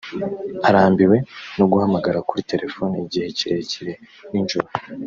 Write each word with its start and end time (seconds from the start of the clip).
arambiwe 0.67 1.17
no 1.57 1.65
guhamagara 1.71 2.19
kuri 2.27 2.41
terefone 2.51 2.93
igihe 3.05 3.27
kirekire 3.37 3.93
ninjoro 4.31 4.67